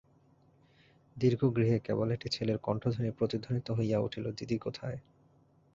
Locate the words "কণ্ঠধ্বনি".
2.57-3.09